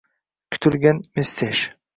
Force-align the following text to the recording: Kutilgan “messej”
Kutilgan 0.55 1.05
“messej” 1.15 1.63